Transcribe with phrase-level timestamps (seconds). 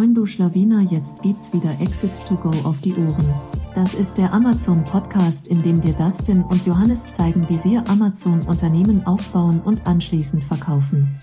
[0.00, 3.34] Moin du Schlawiner, jetzt gibt's wieder Exit to Go auf die Ohren.
[3.74, 8.40] Das ist der Amazon Podcast, in dem dir Dustin und Johannes zeigen, wie sie Amazon
[8.46, 11.18] Unternehmen aufbauen und anschließend verkaufen.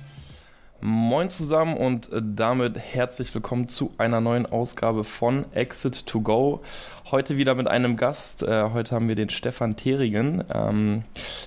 [0.80, 6.62] Moin zusammen und äh, damit herzlich willkommen zu einer neuen Ausgabe von Exit to Go.
[7.10, 8.44] Heute wieder mit einem Gast.
[8.44, 11.04] Äh, heute haben wir den Stefan Theringen ähm,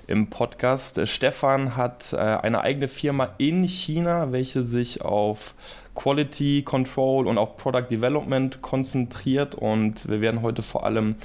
[0.09, 0.99] im Podcast.
[0.99, 5.55] Äh, Stefan hat äh, eine eigene Firma in China, welche sich auf
[5.95, 11.17] Quality Control und auch Product Development konzentriert und wir werden heute vor allem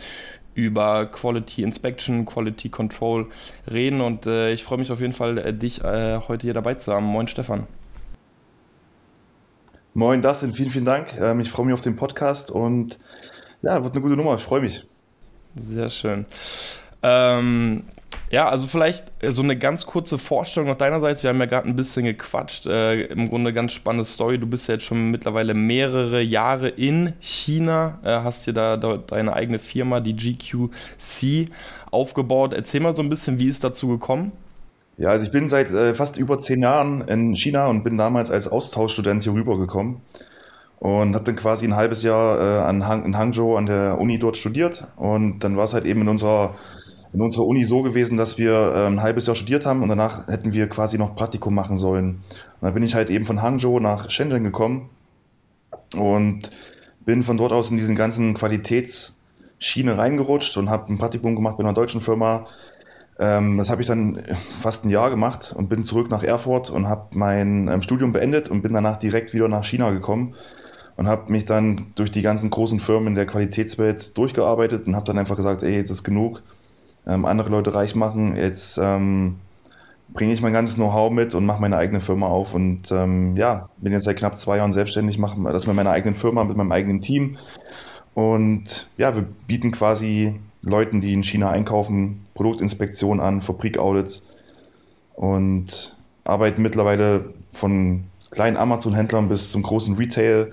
[0.54, 3.28] über Quality Inspection, Quality Control
[3.70, 6.76] reden und äh, ich freue mich auf jeden Fall, äh, dich äh, heute hier dabei
[6.76, 7.06] zu haben.
[7.06, 7.68] Moin Stefan.
[9.94, 11.14] Moin Dustin, vielen, vielen Dank.
[11.20, 13.00] Ähm, ich freue mich auf den Podcast und
[13.62, 14.86] ja, wird eine gute Nummer, ich freue mich.
[15.56, 16.26] Sehr schön.
[17.02, 17.84] Ähm,
[18.36, 21.24] ja, also vielleicht äh, so eine ganz kurze Vorstellung noch deinerseits.
[21.24, 22.66] Wir haben ja gerade ein bisschen gequatscht.
[22.66, 24.38] Äh, Im Grunde ganz spannende Story.
[24.38, 29.32] Du bist ja jetzt schon mittlerweile mehrere Jahre in China, äh, hast dir da deine
[29.32, 31.50] eigene Firma, die GQC,
[31.92, 32.54] aufgebaut.
[32.54, 34.34] Erzähl mal so ein bisschen, wie ist dazu gekommen?
[34.98, 38.32] Ja, also ich bin seit äh, fast über zehn Jahren in China und bin damals
[38.32, 40.02] als Austauschstudent hier rübergekommen
[40.80, 44.20] und habe dann quasi ein halbes Jahr äh, an Hang, in Hangzhou an der Uni
[44.20, 46.56] dort studiert und dann war es halt eben in unserer
[47.16, 50.28] in unserer Uni so gewesen, dass wir äh, ein halbes Jahr studiert haben und danach
[50.28, 52.08] hätten wir quasi noch Praktikum machen sollen.
[52.10, 54.90] Und dann bin ich halt eben von Hangzhou nach Shenzhen gekommen
[55.96, 56.52] und
[57.06, 61.64] bin von dort aus in diesen ganzen Qualitätsschiene reingerutscht und habe ein Praktikum gemacht bei
[61.64, 62.48] einer deutschen Firma,
[63.18, 64.22] ähm, das habe ich dann
[64.60, 68.50] fast ein Jahr gemacht und bin zurück nach Erfurt und habe mein ähm, Studium beendet
[68.50, 70.34] und bin danach direkt wieder nach China gekommen
[70.98, 75.18] und habe mich dann durch die ganzen großen Firmen der Qualitätswelt durchgearbeitet und habe dann
[75.18, 76.44] einfach gesagt, ey, jetzt ist genug,
[77.08, 79.36] ähm, andere Leute reich machen, jetzt ähm,
[80.10, 82.54] bringe ich mein ganzes Know-how mit und mache meine eigene Firma auf.
[82.54, 86.16] Und ähm, ja, bin jetzt seit knapp zwei Jahren selbstständig, mache das mit meiner eigenen
[86.16, 87.38] Firma, mit meinem eigenen Team.
[88.14, 94.26] Und ja, wir bieten quasi Leuten, die in China einkaufen, Produktinspektion an, Fabrikaudits
[95.14, 100.52] und arbeiten mittlerweile von kleinen Amazon-Händlern bis zum großen Retail,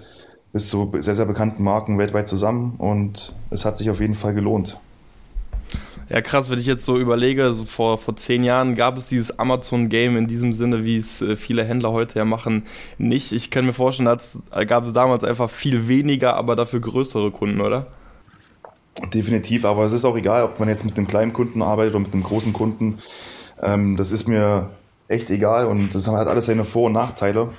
[0.53, 2.75] bis zu sehr, sehr bekannten Marken weltweit zusammen.
[2.78, 4.78] Und es hat sich auf jeden Fall gelohnt.
[6.09, 9.39] Ja, krass, wenn ich jetzt so überlege, so vor, vor zehn Jahren gab es dieses
[9.39, 12.65] Amazon-Game in diesem Sinne, wie es äh, viele Händler heute ja machen,
[12.99, 13.33] nicht.
[13.33, 14.15] Ich kann mir vorstellen,
[14.51, 17.87] da gab es damals einfach viel weniger, aber dafür größere Kunden, oder?
[19.15, 22.05] Definitiv, aber es ist auch egal, ob man jetzt mit einem kleinen Kunden arbeitet oder
[22.05, 22.99] mit einem großen Kunden.
[23.63, 24.71] Ähm, das ist mir
[25.09, 27.51] echt egal und das hat alles seine Vor- und Nachteile.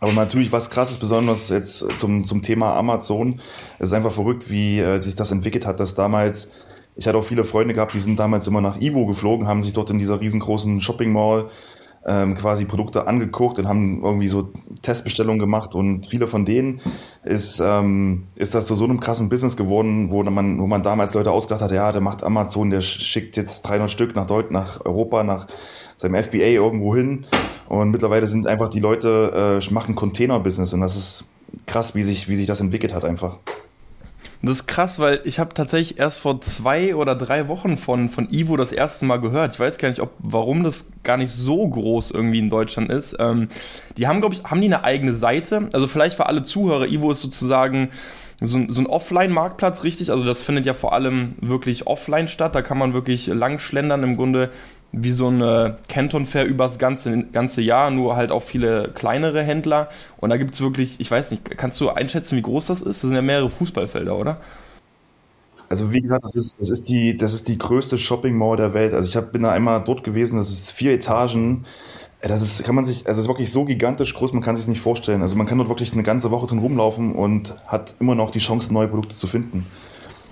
[0.00, 3.40] Aber natürlich was krasses, besonders jetzt zum, zum Thema Amazon.
[3.78, 6.50] Es ist einfach verrückt, wie äh, sich das entwickelt hat, dass damals,
[6.96, 9.72] ich hatte auch viele Freunde gehabt, die sind damals immer nach Ivo geflogen, haben sich
[9.72, 11.50] dort in dieser riesengroßen Shopping Mall
[12.06, 14.50] ähm, quasi Produkte angeguckt und haben irgendwie so
[14.82, 16.80] Testbestellungen gemacht und viele von denen
[17.24, 21.14] ist, ähm, ist das zu so einem krassen Business geworden, wo man, wo man damals
[21.14, 24.84] Leute ausgedacht hat, ja, der macht Amazon, der schickt jetzt 300 Stück nach Deutschland, nach
[24.84, 25.46] Europa, nach
[25.96, 27.24] seinem FBA irgendwo hin
[27.68, 31.30] und mittlerweile sind einfach die Leute, äh, machen Container-Business und das ist
[31.66, 33.38] krass, wie sich, wie sich das entwickelt hat einfach.
[34.44, 38.28] Das ist krass, weil ich habe tatsächlich erst vor zwei oder drei Wochen von, von
[38.30, 39.54] Ivo das erste Mal gehört.
[39.54, 43.16] Ich weiß gar nicht, ob, warum das gar nicht so groß irgendwie in Deutschland ist.
[43.18, 43.48] Ähm,
[43.96, 45.68] die haben, glaube ich, haben die eine eigene Seite?
[45.72, 47.88] Also vielleicht für alle Zuhörer, Ivo ist sozusagen
[48.40, 50.10] so, so ein Offline-Marktplatz, richtig?
[50.10, 52.54] Also das findet ja vor allem wirklich offline statt.
[52.54, 54.50] Da kann man wirklich lang schlendern im Grunde
[54.96, 59.88] wie so eine Canton Fair übers ganze, ganze Jahr, nur halt auch viele kleinere Händler.
[60.18, 62.86] Und da gibt es wirklich, ich weiß nicht, kannst du einschätzen, wie groß das ist?
[62.86, 64.40] Das sind ja mehrere Fußballfelder, oder?
[65.68, 68.74] Also wie gesagt, das ist, das ist, die, das ist die größte Shopping Mall der
[68.74, 68.94] Welt.
[68.94, 71.64] Also ich hab, bin da einmal dort gewesen, das ist vier Etagen.
[72.20, 74.80] Das ist, kann man sich, also ist wirklich so gigantisch groß, man kann sich nicht
[74.80, 75.22] vorstellen.
[75.22, 78.38] Also man kann dort wirklich eine ganze Woche drin rumlaufen und hat immer noch die
[78.38, 79.66] Chance, neue Produkte zu finden.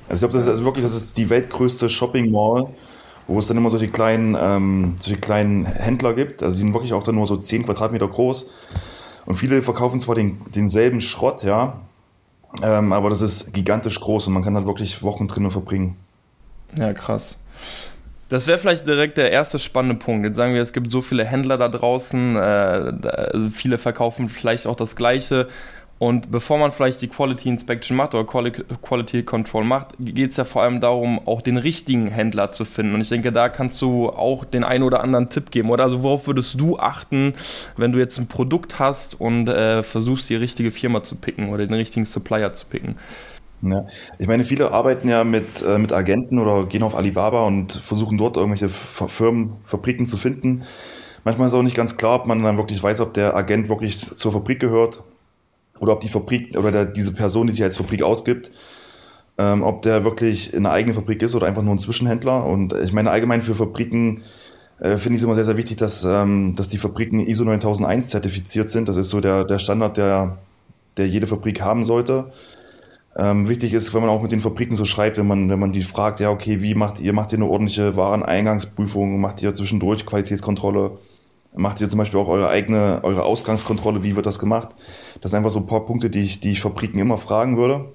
[0.08, 2.68] Also ich glaube, das ist also wirklich, das ist die weltgrößte Shopping Mall
[3.26, 6.42] wo es dann immer solche kleinen, ähm, solche kleinen Händler gibt.
[6.42, 8.50] Also die sind wirklich auch dann nur so 10 Quadratmeter groß.
[9.26, 11.80] Und viele verkaufen zwar den, denselben Schrott, ja,
[12.62, 15.96] ähm, aber das ist gigantisch groß und man kann dann wirklich Wochen drinnen verbringen.
[16.76, 17.38] Ja, krass.
[18.28, 20.24] Das wäre vielleicht direkt der erste spannende Punkt.
[20.26, 22.92] Jetzt sagen wir, es gibt so viele Händler da draußen, äh,
[23.50, 25.48] viele verkaufen vielleicht auch das Gleiche.
[26.02, 30.42] Und bevor man vielleicht die Quality Inspection macht oder Quality Control macht, geht es ja
[30.42, 32.96] vor allem darum, auch den richtigen Händler zu finden.
[32.96, 35.70] Und ich denke, da kannst du auch den einen oder anderen Tipp geben.
[35.70, 37.34] Oder also worauf würdest du achten,
[37.76, 41.64] wenn du jetzt ein Produkt hast und äh, versuchst, die richtige Firma zu picken oder
[41.68, 42.96] den richtigen Supplier zu picken?
[43.60, 43.86] Ja.
[44.18, 48.18] Ich meine, viele arbeiten ja mit, äh, mit Agenten oder gehen auf Alibaba und versuchen
[48.18, 50.64] dort irgendwelche Firmen, Fabriken zu finden.
[51.22, 54.00] Manchmal ist auch nicht ganz klar, ob man dann wirklich weiß, ob der Agent wirklich
[54.00, 55.04] zur Fabrik gehört
[55.78, 58.50] oder ob die Fabrik oder der, diese Person, die sich als Fabrik ausgibt,
[59.38, 62.44] ähm, ob der wirklich in einer eigenen Fabrik ist oder einfach nur ein Zwischenhändler.
[62.44, 64.22] Und ich meine, allgemein für Fabriken
[64.80, 68.08] äh, finde ich es immer sehr, sehr wichtig, dass, ähm, dass die Fabriken ISO 9001
[68.08, 68.88] zertifiziert sind.
[68.88, 70.38] Das ist so der, der Standard, der,
[70.96, 72.32] der jede Fabrik haben sollte.
[73.14, 75.72] Ähm, wichtig ist, wenn man auch mit den Fabriken so schreibt, wenn man, wenn man
[75.72, 80.06] die fragt, ja, okay, wie macht ihr, macht ihr eine ordentliche Wareneingangsprüfung, macht ihr zwischendurch
[80.06, 80.98] Qualitätskontrolle,
[81.54, 84.70] macht ihr zum Beispiel auch eure eigene, eure Ausgangskontrolle, wie wird das gemacht?
[85.20, 87.92] Das sind einfach so ein paar Punkte, die ich, die ich Fabriken immer fragen würde.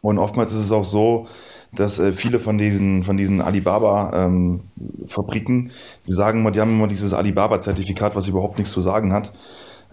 [0.00, 1.26] Und oftmals ist es auch so,
[1.74, 5.70] dass äh, viele von diesen, von diesen Alibaba-Fabriken, ähm,
[6.06, 9.32] die sagen immer, die haben immer dieses Alibaba-Zertifikat, was überhaupt nichts zu sagen hat.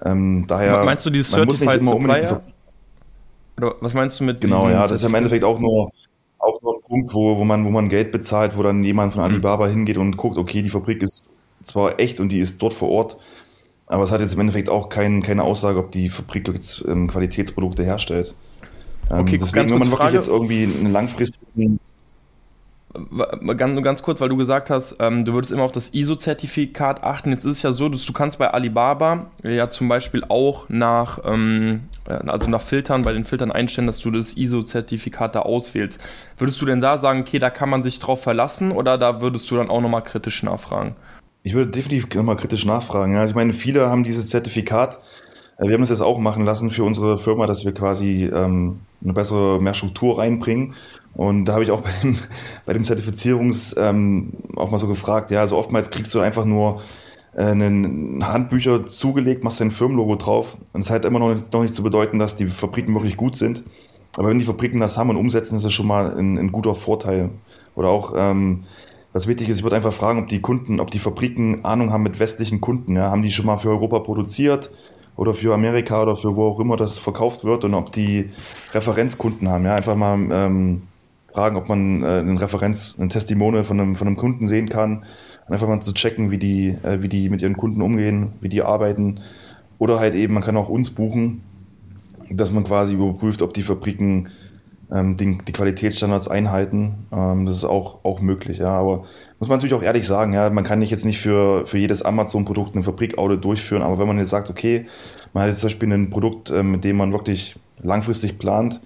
[0.03, 2.41] Ähm, daher, Meinst du dieses Certified Supplier?
[3.57, 5.91] Oder was meinst du mit Genau, ja, das ist ja im Endeffekt auch nur,
[6.37, 9.21] auch nur ein Punkt, wo, wo, man, wo man Geld bezahlt, wo dann jemand von
[9.21, 9.71] Alibaba mhm.
[9.71, 11.27] hingeht und guckt, okay, die Fabrik ist
[11.63, 13.17] zwar echt und die ist dort vor Ort,
[13.87, 17.07] aber es hat jetzt im Endeffekt auch kein, keine Aussage, ob die Fabrik jetzt ähm,
[17.07, 18.35] Qualitätsprodukte herstellt.
[19.11, 20.15] Ähm, okay, deswegen, ganz wenn man wirklich Frage.
[20.15, 21.79] jetzt irgendwie einen langfristigen
[23.55, 27.29] Ganz, ganz kurz, weil du gesagt hast, ähm, du würdest immer auf das ISO-Zertifikat achten.
[27.29, 31.19] Jetzt ist es ja so, dass du kannst bei Alibaba ja zum Beispiel auch nach,
[31.23, 35.99] ähm, also nach Filtern, bei den Filtern einstellen, dass du das ISO-Zertifikat da auswählst.
[36.37, 39.49] Würdest du denn da sagen, okay, da kann man sich drauf verlassen oder da würdest
[39.51, 40.95] du dann auch nochmal kritisch nachfragen?
[41.43, 43.15] Ich würde definitiv nochmal kritisch nachfragen.
[43.15, 44.99] Also ich meine, viele haben dieses Zertifikat,
[45.57, 48.79] äh, wir haben das jetzt auch machen lassen für unsere Firma, dass wir quasi ähm,
[49.03, 50.73] eine bessere, mehr Struktur reinbringen.
[51.13, 52.17] Und da habe ich auch bei dem,
[52.65, 56.81] bei dem Zertifizierungs ähm, auch mal so gefragt, ja, also oftmals kriegst du einfach nur
[57.35, 60.57] äh, einen Handbücher zugelegt, machst dein Firmenlogo drauf.
[60.73, 63.35] Und es hat immer noch nicht, noch nicht zu bedeuten, dass die Fabriken wirklich gut
[63.35, 63.63] sind.
[64.17, 66.73] Aber wenn die Fabriken das haben und umsetzen, ist das schon mal ein, ein guter
[66.75, 67.29] Vorteil.
[67.75, 68.63] Oder auch, ähm,
[69.13, 72.03] was wichtig ist, ich würde einfach fragen, ob die Kunden, ob die Fabriken Ahnung haben
[72.03, 72.95] mit westlichen Kunden.
[72.95, 73.09] Ja?
[73.09, 74.69] Haben die schon mal für Europa produziert?
[75.19, 78.29] oder für Amerika oder für wo auch immer das verkauft wird und ob die
[78.71, 79.65] Referenzkunden haben.
[79.65, 80.83] Ja, einfach mal ähm,
[81.33, 85.03] fragen, ob man äh, eine Referenz, ein Testimonial von einem, von einem Kunden sehen kann.
[85.45, 88.47] Und einfach mal zu checken, wie die, äh, wie die mit ihren Kunden umgehen, wie
[88.47, 89.19] die arbeiten.
[89.77, 91.41] Oder halt eben, man kann auch uns buchen,
[92.29, 94.29] dass man quasi überprüft, ob die Fabriken
[94.91, 97.07] ähm, die, die, Qualitätsstandards einhalten.
[97.11, 98.69] Ähm, das ist auch, auch möglich, ja.
[98.69, 99.05] Aber
[99.39, 102.01] muss man natürlich auch ehrlich sagen, ja, man kann nicht jetzt nicht für, für jedes
[102.01, 104.87] Amazon-Produkt eine Fabrik-Audit durchführen, aber wenn man jetzt sagt, okay,
[105.33, 108.81] man hat jetzt zum Beispiel ein Produkt, äh, mit dem man wirklich langfristig plant,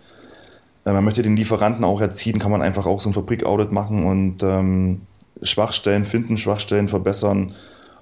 [0.85, 4.05] äh, man möchte den Lieferanten auch erziehen, kann man einfach auch so ein Fabrik-Audit machen
[4.05, 5.01] und ähm,
[5.41, 7.53] Schwachstellen finden, Schwachstellen verbessern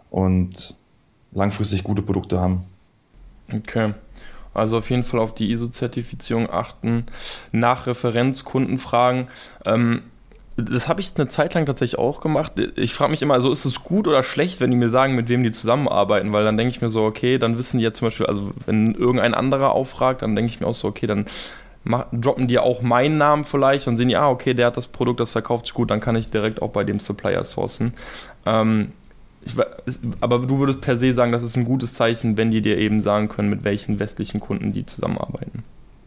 [0.09, 0.75] und
[1.31, 2.63] langfristig gute Produkte haben.
[3.53, 3.93] Okay.
[4.53, 7.05] Also auf jeden Fall auf die ISO-Zertifizierung achten,
[7.51, 9.27] nach Referenzkunden fragen.
[9.65, 10.01] Ähm,
[10.57, 12.53] das habe ich eine Zeit lang tatsächlich auch gemacht.
[12.75, 15.29] Ich frage mich immer, also ist es gut oder schlecht, wenn die mir sagen, mit
[15.29, 16.33] wem die zusammenarbeiten?
[16.33, 18.93] Weil dann denke ich mir so, okay, dann wissen die ja zum Beispiel, also wenn
[18.93, 21.25] irgendein anderer auffragt, dann denke ich mir auch so, okay, dann
[22.11, 25.31] droppen die auch meinen Namen vielleicht und sehen, ja, okay, der hat das Produkt, das
[25.31, 27.93] verkauft sich gut, dann kann ich direkt auch bei dem Supplier sourcen.
[28.45, 28.91] Ähm,
[29.45, 29.55] ich,
[30.19, 33.01] aber du würdest per se sagen, das ist ein gutes Zeichen, wenn die dir eben
[33.01, 35.63] sagen können, mit welchen westlichen Kunden die zusammenarbeiten.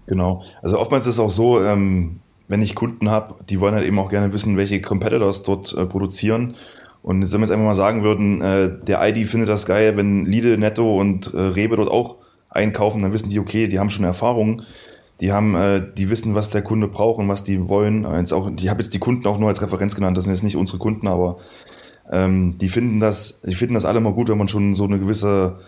[0.06, 0.42] Genau.
[0.62, 3.98] Also oftmals ist es auch so, ähm, wenn ich Kunden habe, die wollen halt eben
[3.98, 6.54] auch gerne wissen, welche Competitors dort äh, produzieren.
[7.02, 10.24] Und wenn wir jetzt einfach mal sagen würden, äh, der ID findet das geil, wenn
[10.24, 12.16] Lidl, Netto und äh, Rewe dort auch
[12.50, 14.62] einkaufen, dann wissen die, okay, die haben schon Erfahrung.
[15.20, 18.06] Die haben, äh, die wissen, was der Kunde braucht und was die wollen.
[18.16, 20.42] Jetzt auch, ich habe jetzt die Kunden auch nur als Referenz genannt, das sind jetzt
[20.42, 21.38] nicht unsere Kunden, aber
[22.10, 24.98] ähm, die finden das, die finden das alle mal gut, wenn man schon so eine
[24.98, 25.58] gewisse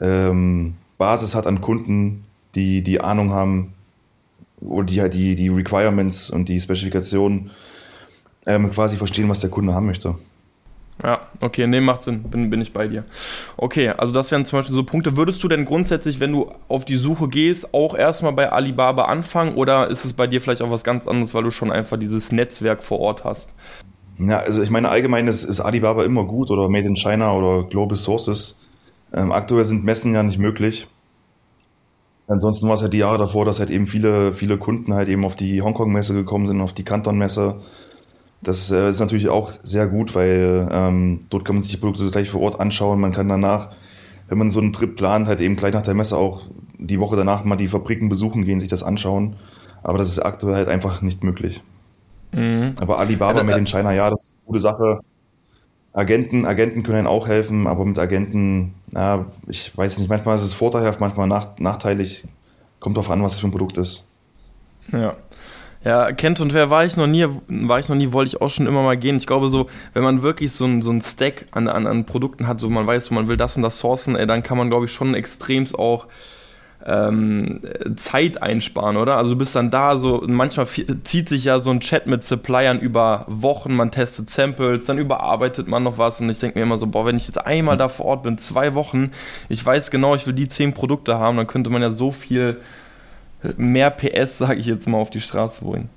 [0.00, 2.24] ähm, Basis hat an Kunden,
[2.54, 3.74] die die Ahnung haben
[4.60, 7.50] oder die halt die, die Requirements und die Spezifikationen
[8.46, 10.14] ähm, quasi verstehen, was der Kunde haben möchte.
[11.02, 13.04] Ja, okay, nee, macht Sinn, bin, bin ich bei dir.
[13.58, 15.16] Okay, also das wären zum Beispiel so Punkte.
[15.16, 19.56] Würdest du denn grundsätzlich, wenn du auf die Suche gehst, auch erstmal bei Alibaba anfangen
[19.56, 22.32] oder ist es bei dir vielleicht auch was ganz anderes, weil du schon einfach dieses
[22.32, 23.50] Netzwerk vor Ort hast?
[24.18, 27.64] Ja, also ich meine, allgemein ist, ist Alibaba immer gut oder Made in China oder
[27.68, 28.62] Global Sources.
[29.12, 30.88] Ähm, aktuell sind Messen ja nicht möglich.
[32.28, 35.24] Ansonsten war es halt die Jahre davor, dass halt eben viele, viele Kunden halt eben
[35.24, 37.60] auf die Hongkong-Messe gekommen sind, auf die Canton-Messe.
[38.42, 42.10] Das äh, ist natürlich auch sehr gut, weil ähm, dort kann man sich die Produkte
[42.10, 43.00] gleich vor Ort anschauen.
[43.00, 43.70] Man kann danach,
[44.28, 46.42] wenn man so einen Trip plant, halt eben gleich nach der Messe auch
[46.78, 49.36] die Woche danach mal die Fabriken besuchen gehen, sich das anschauen.
[49.82, 51.62] Aber das ist aktuell halt einfach nicht möglich.
[52.36, 52.74] Mhm.
[52.78, 55.00] Aber Alibaba ja, mit in China, ja, das ist eine gute Sache.
[55.94, 60.52] Agenten, Agenten können auch helfen, aber mit Agenten, ja, ich weiß nicht, manchmal ist es
[60.52, 62.24] vorteilhaft, manchmal nach, nachteilig.
[62.78, 64.06] Kommt darauf an, was es für ein Produkt ist.
[64.92, 65.14] Ja.
[65.82, 68.50] Ja, kennt und wer war ich noch nie, war ich noch nie, wollte ich auch
[68.50, 69.16] schon immer mal gehen.
[69.16, 72.48] Ich glaube so, wenn man wirklich so ein, so ein Stack an, an, an Produkten
[72.48, 74.68] hat, so man weiß, so man will das und das sourcen, ey, dann kann man
[74.68, 76.08] glaube ich schon extremst auch
[76.86, 77.60] ähm,
[77.96, 79.16] Zeit einsparen, oder?
[79.16, 80.66] Also du bist dann da, so manchmal
[81.04, 85.68] zieht sich ja so ein Chat mit Suppliern über Wochen, man testet Samples, dann überarbeitet
[85.68, 87.88] man noch was und ich denke mir immer so, boah, wenn ich jetzt einmal da
[87.88, 89.10] vor Ort bin, zwei Wochen,
[89.48, 92.58] ich weiß genau, ich will die zehn Produkte haben, dann könnte man ja so viel
[93.56, 95.88] mehr PS, sage ich jetzt mal, auf die Straße bringen.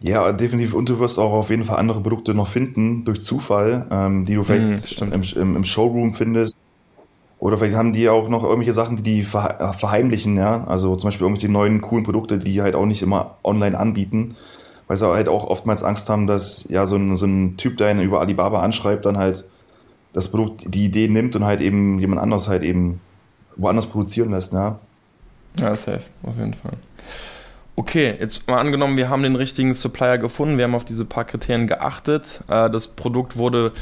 [0.00, 0.74] Ja, definitiv.
[0.74, 4.34] Und du wirst auch auf jeden Fall andere Produkte noch finden durch Zufall, ähm, die
[4.34, 6.60] du vielleicht mm, im, im, im, Showroom findest.
[7.44, 10.64] Oder vielleicht haben die auch noch irgendwelche Sachen, die die verheimlichen, ja.
[10.66, 14.36] Also zum Beispiel irgendwelche neuen, coolen Produkte, die halt auch nicht immer online anbieten.
[14.86, 17.88] Weil sie halt auch oftmals Angst haben, dass ja so ein, so ein Typ, der
[17.88, 19.44] einen über Alibaba anschreibt, dann halt
[20.14, 23.02] das Produkt, die Idee nimmt und halt eben jemand anderes halt eben
[23.56, 24.78] woanders produzieren lässt, ja.
[25.58, 26.78] Ja, safe, auf jeden Fall.
[27.76, 31.26] Okay, jetzt mal angenommen, wir haben den richtigen Supplier gefunden, wir haben auf diese paar
[31.26, 33.72] Kriterien geachtet, äh, das Produkt wurde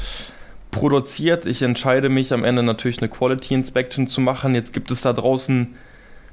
[0.73, 4.53] produziert, ich entscheide mich am Ende natürlich eine Quality Inspection zu machen.
[4.55, 5.75] Jetzt gibt es da draußen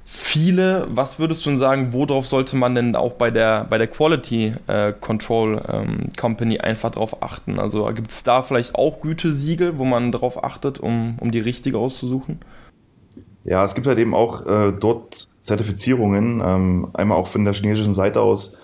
[0.04, 0.88] viele.
[0.90, 4.54] Was würdest du denn sagen, worauf sollte man denn auch bei der, bei der Quality
[4.66, 7.60] äh, Control ähm, Company einfach drauf achten?
[7.60, 11.78] Also gibt es da vielleicht auch Gütesiegel, wo man drauf achtet, um, um die richtige
[11.78, 12.40] auszusuchen?
[13.44, 16.42] Ja, es gibt halt eben auch äh, dort Zertifizierungen.
[16.44, 18.58] Ähm, einmal auch von der chinesischen Seite aus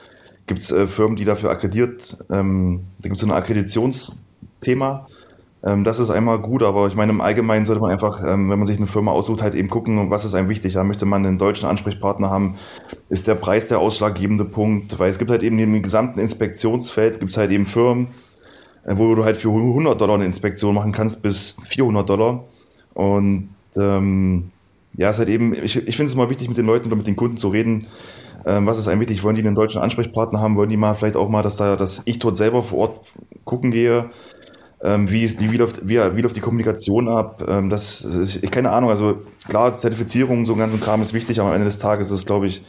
[0.47, 2.18] gibt es äh, Firmen, die dafür akkreditiert.
[2.30, 5.06] Ähm, da gibt es so ein Akkreditationsthema.
[5.64, 8.58] Ähm, das ist einmal gut, aber ich meine, im Allgemeinen sollte man einfach, ähm, wenn
[8.58, 10.75] man sich eine Firma aussucht, halt eben gucken, was ist einem wichtig.
[10.75, 12.56] Da möchte man einen deutschen Ansprechpartner haben.
[13.08, 14.98] Ist der Preis der ausschlaggebende Punkt?
[14.98, 18.08] Weil es gibt halt eben im gesamten Inspektionsfeld, gibt es halt eben Firmen,
[18.84, 22.44] äh, wo du halt für 100 Dollar eine Inspektion machen kannst bis 400 Dollar.
[22.94, 24.50] Und ähm,
[24.96, 26.96] ja, es ist halt eben, ich, ich finde es mal wichtig, mit den Leuten oder
[26.96, 27.86] mit den Kunden zu reden.
[28.46, 29.22] Ähm, was ist einem wichtig?
[29.22, 30.56] Wollen die einen deutschen Ansprechpartner haben?
[30.56, 33.00] Wollen die mal vielleicht auch mal, dass, da, dass ich dort selber vor Ort
[33.44, 34.10] gucken gehe?
[34.83, 37.42] Ähm, wie, ist wie, läuft, wie, wie läuft die Kommunikation ab?
[37.49, 38.90] Ähm, das ist, keine Ahnung.
[38.90, 42.18] Also klar, Zertifizierung, so einen ganzen Kram ist wichtig, aber am Ende des Tages ist
[42.18, 42.62] es, glaube ich,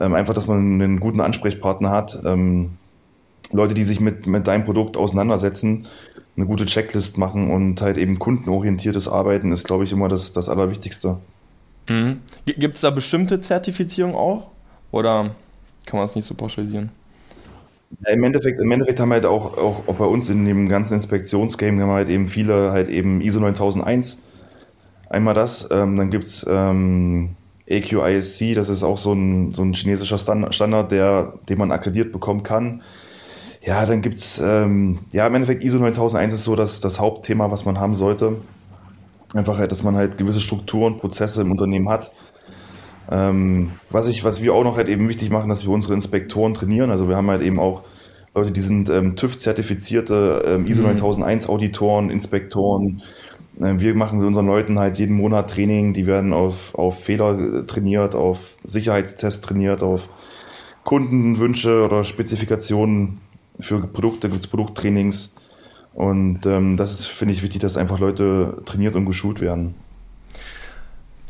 [0.00, 2.18] ähm, einfach, dass man einen guten Ansprechpartner hat.
[2.24, 2.70] Ähm,
[3.52, 5.86] Leute, die sich mit, mit deinem Produkt auseinandersetzen,
[6.36, 10.48] eine gute Checklist machen und halt eben kundenorientiertes Arbeiten ist, glaube ich, immer das, das
[10.48, 11.18] Allerwichtigste.
[11.88, 12.20] Mhm.
[12.44, 14.50] Gibt es da bestimmte Zertifizierungen auch?
[14.90, 15.34] Oder
[15.86, 16.90] kann man das nicht so pauschalisieren?
[18.00, 20.68] Ja, im, Endeffekt, Im Endeffekt haben wir halt auch, auch, auch bei uns in dem
[20.68, 24.22] ganzen Inspektionsgame haben wir halt eben viele halt eben ISO 9001.
[25.08, 27.36] Einmal das, ähm, dann gibt es ähm,
[27.70, 32.42] AQISC, das ist auch so ein, so ein chinesischer Standard, der, den man akkreditiert bekommen
[32.42, 32.82] kann.
[33.62, 37.50] Ja, dann gibt es, ähm, ja, im Endeffekt ISO 9001 ist so das, das Hauptthema,
[37.50, 38.36] was man haben sollte.
[39.34, 42.12] Einfach halt, dass man halt gewisse Strukturen, Prozesse im Unternehmen hat.
[43.10, 46.54] Ähm, was, ich, was wir auch noch halt eben wichtig machen, dass wir unsere Inspektoren
[46.54, 46.90] trainieren.
[46.90, 47.82] Also wir haben halt eben auch
[48.34, 50.88] Leute, die sind ähm, TÜV-zertifizierte ähm, ISO mhm.
[50.88, 53.02] 9001 Auditoren, Inspektoren.
[53.60, 55.92] Ähm, wir machen mit unseren Leuten halt jeden Monat Training.
[55.92, 60.08] Die werden auf, auf Fehler äh, trainiert, auf Sicherheitstests trainiert, auf
[60.84, 63.20] Kundenwünsche oder Spezifikationen
[63.58, 65.34] für Produkte, gibt es Produkttrainings.
[65.94, 69.74] Und ähm, das ist, finde ich, wichtig, dass einfach Leute trainiert und geschult werden.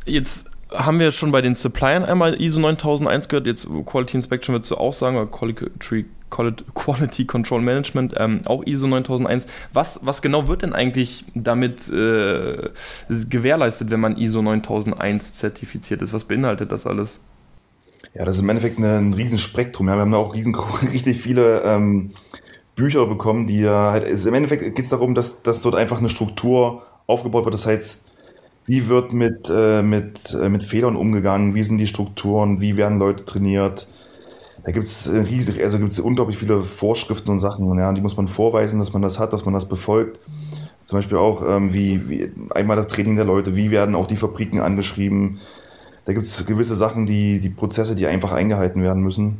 [0.04, 4.70] Jetzt haben wir schon bei den Suppliern einmal ISO 9001 gehört, jetzt Quality Inspection würdest
[4.70, 6.06] du auch sagen, oder Quality,
[6.74, 9.46] Quality Control Management, ähm, auch ISO 9001.
[9.72, 12.70] Was, was genau wird denn eigentlich damit äh,
[13.08, 16.12] gewährleistet, wenn man ISO 9001 zertifiziert ist?
[16.12, 17.20] Was beinhaltet das alles?
[18.14, 19.88] Ja, das ist im Endeffekt ein Riesenspektrum.
[19.88, 19.94] Ja.
[19.94, 20.54] Wir haben da auch riesen,
[20.92, 22.12] richtig viele ähm,
[22.74, 26.08] Bücher bekommen, die ja halt, im Endeffekt geht es darum, dass, dass dort einfach eine
[26.08, 27.54] Struktur aufgebaut wird.
[27.54, 28.04] Das heißt,
[28.66, 31.54] wie wird mit, äh, mit, äh, mit Fehlern umgegangen?
[31.54, 32.60] Wie sind die Strukturen?
[32.60, 33.86] Wie werden Leute trainiert?
[34.64, 37.78] Da gibt es riesig, also gibt es unglaublich viele Vorschriften und Sachen.
[37.78, 40.18] Ja, die muss man vorweisen, dass man das hat, dass man das befolgt.
[40.80, 44.16] Zum Beispiel auch, ähm, wie, wie einmal das Training der Leute, wie werden auch die
[44.16, 45.38] Fabriken angeschrieben.
[46.04, 49.38] Da gibt es gewisse Sachen, die, die Prozesse, die einfach eingehalten werden müssen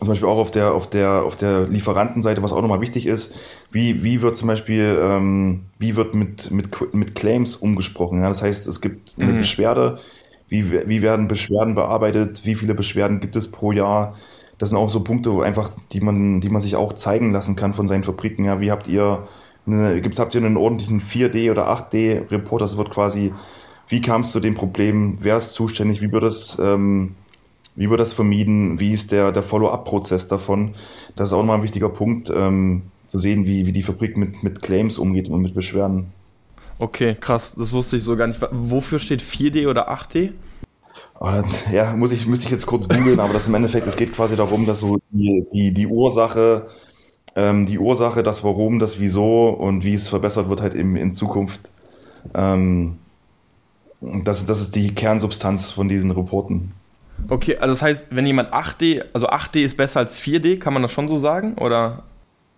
[0.00, 3.34] zum Beispiel auch auf der, auf der, auf der Lieferantenseite, was auch nochmal wichtig ist,
[3.70, 8.20] wie, wie wird zum Beispiel, ähm, wie wird mit, mit, mit Claims umgesprochen?
[8.20, 8.28] Ja?
[8.28, 9.36] Das heißt, es gibt eine mhm.
[9.38, 9.98] Beschwerde,
[10.48, 14.14] wie, wie werden Beschwerden bearbeitet, wie viele Beschwerden gibt es pro Jahr?
[14.58, 17.56] Das sind auch so Punkte, wo einfach, die man, die man sich auch zeigen lassen
[17.56, 18.44] kann von seinen Fabriken.
[18.44, 19.26] Ja, wie habt ihr,
[19.66, 22.62] eine, gibt's, habt ihr einen ordentlichen 4D oder 8D-Report?
[22.62, 23.32] Das wird quasi,
[23.88, 25.16] wie kam es zu dem Problem?
[25.20, 26.02] Wer ist zuständig?
[26.02, 27.16] Wie wird das ähm,
[27.76, 28.80] wie wird das vermieden?
[28.80, 30.74] Wie ist der, der Follow-up-Prozess davon?
[31.16, 34.42] Das ist auch nochmal ein wichtiger Punkt, ähm, zu sehen, wie, wie die Fabrik mit,
[34.42, 36.12] mit Claims umgeht und mit Beschwerden.
[36.78, 38.40] Okay, krass, das wusste ich so gar nicht.
[38.50, 40.32] Wofür steht 4D oder 8D?
[41.20, 43.96] Oh, das, ja, muss ich, müsste ich jetzt kurz googeln, aber das im Endeffekt, es
[43.96, 46.68] geht quasi darum, dass so die, die, die Ursache,
[47.36, 51.12] ähm, die Ursache, das Warum, das Wieso und wie es verbessert wird halt eben in
[51.12, 51.70] Zukunft
[52.34, 52.98] ähm,
[54.00, 56.72] Das, das ist die Kernsubstanz von diesen Reporten.
[57.28, 60.82] Okay, also das heißt, wenn jemand 8D, also 8D ist besser als 4D, kann man
[60.82, 61.54] das schon so sagen?
[61.54, 62.02] Oder?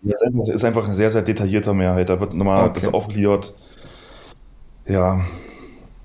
[0.02, 2.08] Das ist einfach ein sehr, sehr detaillierter Mehrheit.
[2.08, 2.74] Da wird nochmal okay.
[2.74, 3.54] das aufgliedert.
[4.86, 5.20] Ja.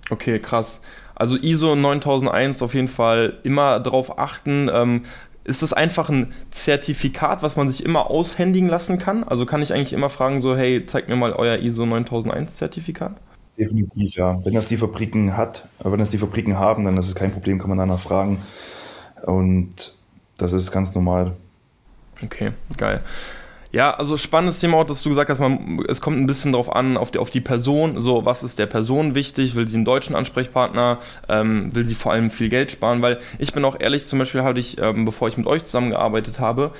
[0.10, 0.81] Okay, krass.
[1.15, 4.70] Also ISO 9001 auf jeden Fall immer darauf achten.
[4.74, 5.03] Ähm,
[5.43, 9.24] ist das einfach ein Zertifikat, was man sich immer aushändigen lassen kann?
[9.24, 13.13] Also kann ich eigentlich immer fragen, so, hey, zeig mir mal euer ISO 9001 Zertifikat?
[13.58, 14.43] Definitiv, ja.
[14.43, 17.60] Wenn das die Fabriken hat, wenn das die Fabriken haben, dann ist es kein Problem,
[17.60, 18.39] kann man danach fragen.
[19.25, 19.96] Und
[20.38, 21.36] das ist ganz normal.
[22.24, 23.01] Okay, geil.
[23.74, 26.75] Ja, also spannendes Thema auch, dass du gesagt hast, man, es kommt ein bisschen darauf
[26.75, 29.86] an, auf die, auf die Person, so was ist der Person wichtig, will sie einen
[29.86, 34.08] deutschen Ansprechpartner, ähm, will sie vor allem viel Geld sparen, weil ich bin auch ehrlich,
[34.08, 36.72] zum Beispiel hatte ich, ähm, bevor ich mit euch zusammengearbeitet habe,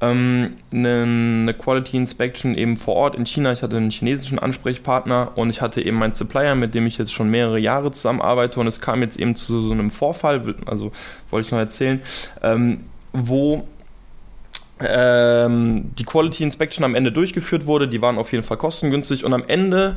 [0.00, 3.52] ähm, eine, eine Quality Inspection eben vor Ort in China.
[3.52, 7.12] Ich hatte einen chinesischen Ansprechpartner und ich hatte eben meinen Supplier, mit dem ich jetzt
[7.12, 10.92] schon mehrere Jahre zusammenarbeite und es kam jetzt eben zu so einem Vorfall, also
[11.30, 12.00] wollte ich noch erzählen,
[12.42, 13.66] ähm, wo
[14.80, 17.86] ähm, die Quality Inspection am Ende durchgeführt wurde.
[17.86, 19.96] Die waren auf jeden Fall kostengünstig und am Ende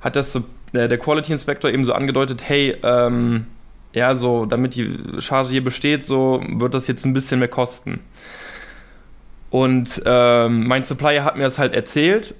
[0.00, 0.40] hat das äh,
[0.72, 3.46] der Quality Inspector eben so angedeutet, hey, ähm,
[3.92, 8.00] ja, so damit die Charge hier besteht, so wird das jetzt ein bisschen mehr kosten.
[9.50, 12.34] Und ähm, mein Supplier hat mir das halt erzählt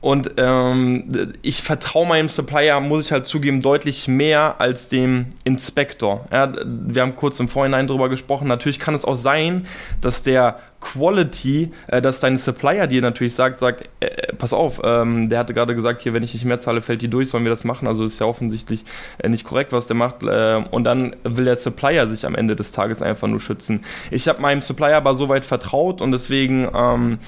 [0.00, 6.26] und ähm, ich vertraue meinem Supplier, muss ich halt zugeben, deutlich mehr als dem Inspektor.
[6.32, 8.48] Ja, wir haben kurz im Vorhinein drüber gesprochen.
[8.48, 9.66] Natürlich kann es auch sein,
[10.00, 14.80] dass der Quality, äh, dass dein Supplier dir natürlich sagt, sagt, äh, äh, pass auf,
[14.82, 17.44] ähm, der hatte gerade gesagt, hier, wenn ich nicht mehr zahle, fällt die durch, sollen
[17.44, 17.86] wir das machen?
[17.86, 18.86] Also ist ja offensichtlich
[19.18, 20.22] äh, nicht korrekt, was der macht.
[20.22, 23.82] Äh, und dann will der Supplier sich am Ende des Tages einfach nur schützen.
[24.10, 27.18] Ich habe meinem Supplier aber soweit vertraut und deswegen ähm,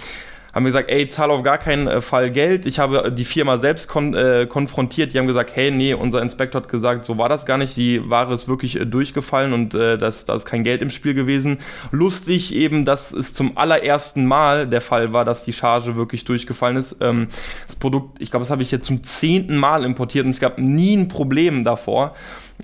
[0.52, 2.66] haben wir gesagt, ey, zahl auf gar keinen äh, Fall Geld.
[2.66, 5.14] Ich habe die Firma selbst kon äh, konfrontiert.
[5.14, 7.76] Die haben gesagt, hey, nee, unser Inspektor hat gesagt, so war das gar nicht.
[7.76, 11.14] Die Ware ist wirklich äh, durchgefallen und äh, das, da ist kein Geld im Spiel
[11.14, 11.59] gewesen.
[11.90, 16.76] Lustig eben, dass es zum allerersten Mal der Fall war, dass die Charge wirklich durchgefallen
[16.76, 16.96] ist.
[17.00, 17.29] Ähm,
[17.66, 20.59] das Produkt, ich glaube, das habe ich jetzt zum zehnten Mal importiert und es gab
[20.59, 22.14] nie ein Problem davor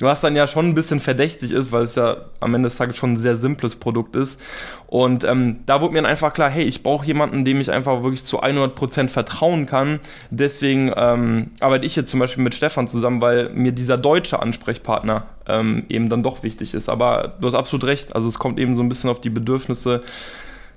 [0.00, 2.96] was dann ja schon ein bisschen verdächtig ist, weil es ja am Ende des Tages
[2.96, 4.40] schon ein sehr simples Produkt ist.
[4.86, 8.02] Und ähm, da wurde mir dann einfach klar, hey, ich brauche jemanden, dem ich einfach
[8.02, 10.00] wirklich zu 100% vertrauen kann.
[10.30, 15.26] Deswegen ähm, arbeite ich jetzt zum Beispiel mit Stefan zusammen, weil mir dieser deutsche Ansprechpartner
[15.46, 16.88] ähm, eben dann doch wichtig ist.
[16.88, 20.00] Aber du hast absolut recht, also es kommt eben so ein bisschen auf die Bedürfnisse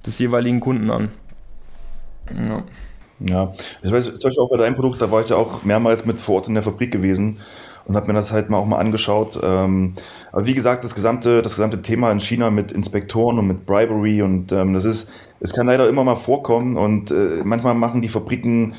[0.05, 1.09] des jeweiligen Kunden an.
[2.35, 2.63] Ja.
[3.23, 3.53] Ja,
[3.83, 6.19] ich weiß, zum Beispiel auch bei deinem Produkt, da war ich ja auch mehrmals mit
[6.19, 7.37] vor Ort in der Fabrik gewesen
[7.91, 9.37] und habe mir das halt mal auch mal angeschaut.
[9.43, 9.95] Ähm,
[10.31, 14.21] aber wie gesagt, das gesamte, das gesamte Thema in China mit Inspektoren und mit Bribery
[14.21, 18.07] und ähm, das ist, es kann leider immer mal vorkommen und äh, manchmal machen die
[18.07, 18.75] Fabriken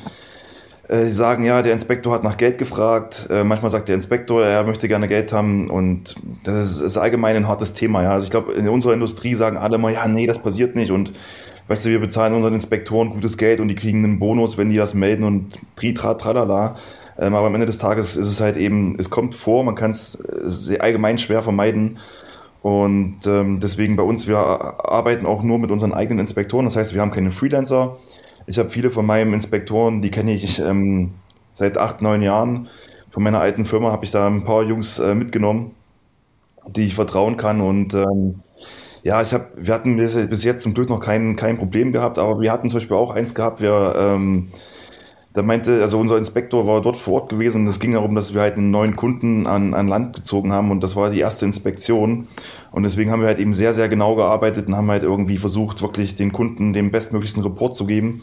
[0.89, 3.27] äh, sagen, ja, der Inspektor hat nach Geld gefragt.
[3.29, 5.69] Äh, manchmal sagt der Inspektor, er möchte gerne Geld haben.
[5.69, 8.03] Und das ist, ist allgemein ein hartes Thema.
[8.03, 8.11] Ja.
[8.11, 10.91] Also ich glaube, in unserer Industrie sagen alle mal, ja, nee, das passiert nicht.
[10.91, 11.13] Und
[11.69, 14.75] weißt du, wir bezahlen unseren Inspektoren gutes Geld und die kriegen einen Bonus, wenn die
[14.75, 16.75] das melden und tri, tra, tralala.
[17.19, 19.91] Ähm, aber am Ende des Tages ist es halt eben, es kommt vor, man kann
[19.91, 20.21] es
[20.69, 21.99] äh, allgemein schwer vermeiden.
[22.61, 26.65] Und ähm, deswegen bei uns, wir arbeiten auch nur mit unseren eigenen Inspektoren.
[26.65, 27.97] Das heißt, wir haben keine Freelancer.
[28.47, 31.11] Ich habe viele von meinen Inspektoren, die kenne ich ähm,
[31.51, 32.69] seit acht, neun Jahren.
[33.11, 35.71] Von meiner alten Firma habe ich da ein paar Jungs äh, mitgenommen,
[36.67, 37.61] die ich vertrauen kann.
[37.61, 38.39] Und ähm,
[39.03, 42.39] ja, ich habe, wir hatten bis, jetzt zum Glück noch kein, kein Problem gehabt, aber
[42.39, 44.49] wir hatten zum Beispiel auch eins gehabt, wir ähm,
[45.33, 48.35] da meinte, also unser Inspektor war dort vor Ort gewesen und es ging darum, dass
[48.35, 51.45] wir halt einen neuen Kunden an, an Land gezogen haben und das war die erste
[51.45, 52.27] Inspektion.
[52.71, 55.81] Und deswegen haben wir halt eben sehr, sehr genau gearbeitet und haben halt irgendwie versucht,
[55.81, 58.21] wirklich den Kunden den bestmöglichsten Report zu geben.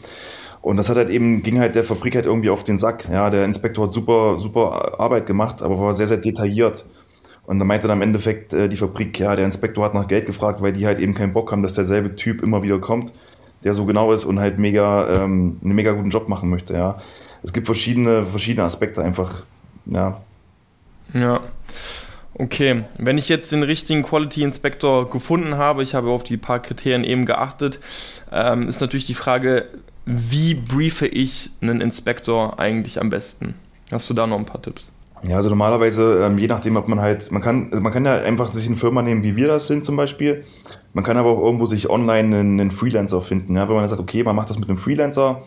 [0.61, 3.09] Und das hat halt eben, ging halt der Fabrik halt irgendwie auf den Sack.
[3.11, 6.85] Ja, der Inspektor hat super, super Arbeit gemacht, aber war sehr, sehr detailliert.
[7.45, 10.27] Und da meinte dann im Endeffekt äh, die Fabrik, ja, der Inspektor hat nach Geld
[10.27, 13.11] gefragt, weil die halt eben keinen Bock haben, dass derselbe Typ immer wieder kommt
[13.63, 16.97] der so genau ist und halt mega, ähm, einen mega guten Job machen möchte, ja.
[17.43, 19.43] Es gibt verschiedene, verschiedene Aspekte einfach,
[19.85, 20.21] ja.
[21.13, 21.41] Ja.
[22.33, 26.59] Okay, wenn ich jetzt den richtigen Quality Inspector gefunden habe, ich habe auf die paar
[26.59, 27.79] Kriterien eben geachtet,
[28.31, 29.67] ähm, ist natürlich die Frage,
[30.05, 33.55] wie briefe ich einen Inspektor eigentlich am besten?
[33.91, 34.91] Hast du da noch ein paar Tipps?
[35.27, 38.15] Ja, also normalerweise, ähm, je nachdem, ob man halt, man kann, also man kann ja
[38.15, 40.43] einfach sich eine Firma nehmen, wie wir das sind zum Beispiel.
[40.93, 43.55] Man kann aber auch irgendwo sich online einen, einen Freelancer finden.
[43.55, 43.67] Ja?
[43.67, 45.43] Wenn man sagt, okay, man macht das mit einem Freelancer,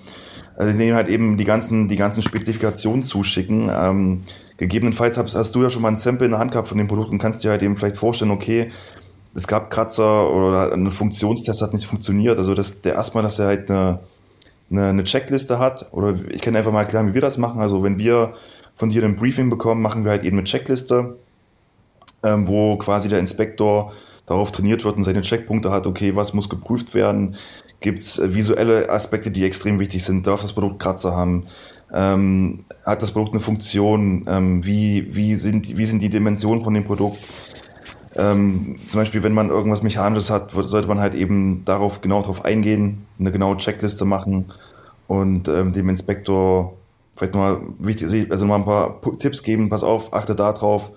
[0.57, 3.69] also denen halt eben die ganzen, die ganzen Spezifikationen zuschicken.
[3.75, 4.23] Ähm,
[4.59, 6.87] gegebenenfalls hast, hast, du ja schon mal ein Sample in der Hand gehabt von dem
[6.87, 8.71] Produkt und kannst dir halt eben vielleicht vorstellen, okay,
[9.35, 12.39] es gab Kratzer oder ein Funktionstest hat nicht funktioniert.
[12.39, 13.99] Also das, der erstmal, dass er halt eine,
[14.71, 15.89] eine, eine Checkliste hat.
[15.91, 17.61] Oder ich kann einfach mal erklären, wie wir das machen.
[17.61, 18.35] Also wenn wir
[18.77, 21.17] von dir ein Briefing bekommen, machen wir halt eben eine Checkliste.
[22.25, 23.93] ähm, wo quasi der Inspektor
[24.27, 27.37] darauf trainiert wird und seine Checkpunkte hat, okay, was muss geprüft werden,
[27.81, 31.47] gibt es äh, visuelle Aspekte, die extrem wichtig sind, darf das Produkt Kratzer haben,
[31.93, 36.73] ähm, hat das Produkt eine Funktion, ähm, wie, wie, sind, wie sind die Dimensionen von
[36.73, 37.19] dem Produkt,
[38.17, 42.45] ähm, zum Beispiel, wenn man irgendwas Mechanisches hat, sollte man halt eben darauf genau darauf
[42.45, 44.47] eingehen, eine genaue Checkliste machen
[45.09, 46.75] und ähm, dem Inspektor
[47.16, 50.92] vielleicht mal wichtig, also mal ein paar Tipps geben, pass auf, achte da drauf,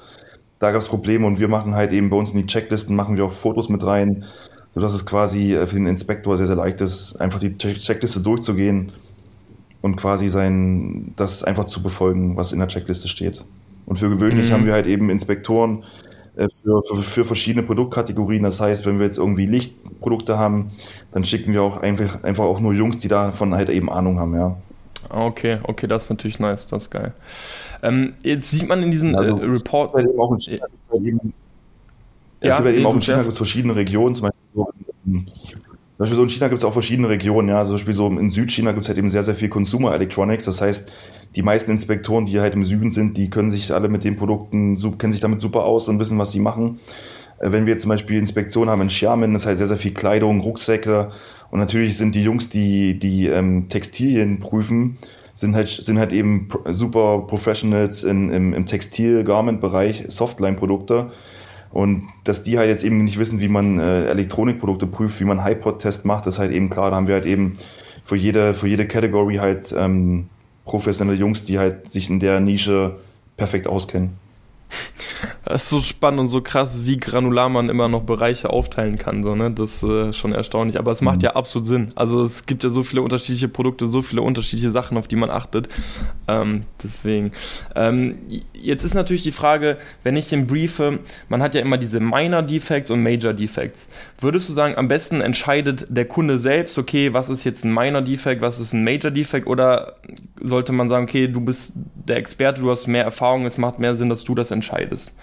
[0.60, 3.18] da gab es Probleme und wir machen halt eben bei uns in die Checklisten, machen
[3.18, 4.26] wir auch Fotos mit rein,
[4.74, 8.92] sodass es quasi äh, für den Inspektor sehr, sehr leicht ist, einfach die Checkliste durchzugehen
[9.82, 13.46] und quasi sein, das einfach zu befolgen, was in der Checkliste steht.
[13.86, 14.54] Und für gewöhnlich mhm.
[14.54, 15.84] haben wir halt eben Inspektoren,
[16.36, 18.44] äh, für, für, für, verschiedene Produktkategorien.
[18.44, 20.72] Das heißt, wenn wir jetzt irgendwie Lichtprodukte haben,
[21.12, 24.36] dann schicken wir auch einfach, einfach auch nur Jungs, die davon halt eben Ahnung haben,
[24.36, 24.58] ja.
[25.10, 27.14] Okay, okay, das ist natürlich nice, das ist geil.
[27.84, 29.94] Ähm, jetzt sieht man in diesen also, äh, Report.
[29.94, 30.66] Halt eben auch in China,
[32.42, 34.70] ja, es gibt halt eben auch in China verschiedene Regionen, zum Beispiel so
[35.06, 35.28] in,
[35.98, 37.64] zum Beispiel so in China gibt es auch verschiedene Regionen, ja.
[37.64, 40.46] Zum Beispiel so in Südchina gibt es halt eben sehr, sehr viel Consumer Electronics.
[40.46, 40.92] Das heißt,
[41.36, 44.76] die meisten Inspektoren, die halt im Süden sind, die können sich alle mit den Produkten,
[45.00, 46.80] kennen sich damit super aus und wissen, was sie machen.
[47.40, 50.42] Äh, wenn wir zum Beispiel Inspektionen haben in Xiamen, das heißt sehr, sehr viel Kleidung,
[50.42, 51.12] Rucksäcke
[51.50, 54.98] und natürlich sind die Jungs, die die ähm, Textilien prüfen,
[55.34, 61.12] sind halt, sind halt eben super Professionals in, im, im Textil-Garment-Bereich, Softline-Produkte.
[61.72, 65.46] Und dass die halt jetzt eben nicht wissen, wie man äh, Elektronikprodukte prüft, wie man
[65.46, 66.90] Hypod-Test macht, ist halt eben klar.
[66.90, 67.54] Da haben wir halt eben
[68.04, 70.28] für jede, für jede Category halt ähm,
[70.66, 72.96] professionelle Jungs, die halt sich in der Nische
[73.36, 74.18] perfekt auskennen.
[75.50, 79.24] Das ist so spannend und so krass, wie granular man immer noch Bereiche aufteilen kann.
[79.24, 79.50] So, ne?
[79.50, 80.78] Das ist äh, schon erstaunlich.
[80.78, 81.24] Aber es macht mhm.
[81.24, 81.92] ja absolut Sinn.
[81.96, 85.30] Also es gibt ja so viele unterschiedliche Produkte, so viele unterschiedliche Sachen, auf die man
[85.30, 85.70] achtet.
[86.28, 87.32] Ähm, deswegen.
[87.76, 88.18] Ähm,
[88.54, 92.42] jetzt ist natürlich die Frage, wenn ich den briefe, man hat ja immer diese Minor
[92.42, 93.88] Defects und Major Defects.
[94.20, 98.02] Würdest du sagen, am besten entscheidet der Kunde selbst, okay, was ist jetzt ein Minor
[98.02, 99.48] Defect, was ist ein Major Defect?
[99.48, 99.96] Oder
[100.42, 103.96] sollte man sagen, okay, du bist der Experte, du hast mehr Erfahrung, es macht mehr
[103.96, 105.14] Sinn, dass du das entscheidest?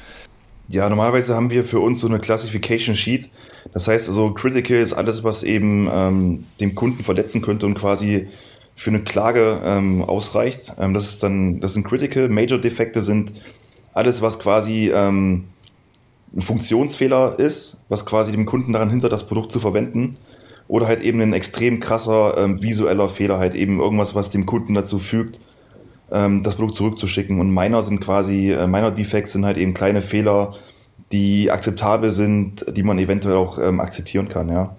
[0.69, 3.29] Ja, normalerweise haben wir für uns so eine Classification Sheet.
[3.73, 8.29] Das heißt also, Critical ist alles, was eben ähm, dem Kunden verletzen könnte und quasi
[8.75, 10.75] für eine Klage ähm, ausreicht.
[10.79, 12.29] Ähm, das ist dann, das sind Critical.
[12.29, 13.35] Major Defekte sind
[13.93, 15.45] alles, was quasi ähm,
[16.35, 20.17] ein Funktionsfehler ist, was quasi dem Kunden daran hindert, das Produkt zu verwenden.
[20.67, 24.73] Oder halt eben ein extrem krasser ähm, visueller Fehler, halt eben irgendwas, was dem Kunden
[24.73, 25.39] dazu fügt,
[26.11, 27.41] ähm, das Produkt zurückzuschicken.
[27.41, 30.55] Und Minor sind quasi, äh, Minor Defects sind halt eben kleine Fehler,
[31.13, 34.77] die akzeptabel sind, die man eventuell auch ähm, akzeptieren kann, ja.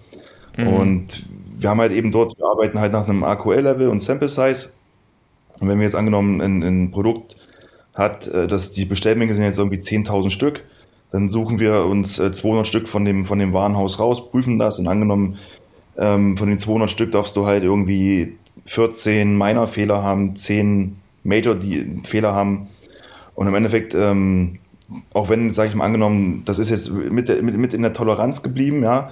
[0.58, 0.68] Mhm.
[0.68, 1.26] Und
[1.58, 4.70] wir haben halt eben dort, wir arbeiten halt nach einem AQL-Level und Sample Size.
[5.60, 7.38] Und wenn wir jetzt angenommen ein, ein Produkt
[7.94, 10.64] hat, äh, dass die Bestellmenge sind jetzt irgendwie 10.000 Stück,
[11.12, 14.80] dann suchen wir uns äh, 200 Stück von dem, von dem Warenhaus raus, prüfen das
[14.80, 15.38] und angenommen,
[15.98, 18.36] ähm, von den 200 Stück darfst du halt irgendwie
[18.66, 22.68] 14 Minor-Fehler haben, 10 Major, die Fehler haben.
[23.34, 24.60] Und im Endeffekt, ähm,
[25.14, 28.44] auch wenn, sage ich mal, angenommen, das ist jetzt mit, mit, mit in der Toleranz
[28.44, 29.10] geblieben, ja,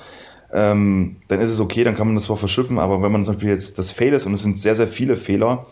[0.53, 3.33] ähm, dann ist es okay, dann kann man das zwar verschiffen, aber wenn man zum
[3.33, 5.65] Beispiel jetzt das Fail ist und es sind sehr, sehr viele Fehler,